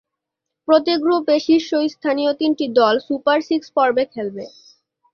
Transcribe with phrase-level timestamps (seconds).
[0.67, 4.43] প্রতি গ্রুপে শীর্ষস্থানীয় তিনটি দল সুপার সিক্স পর্বে খেলবে।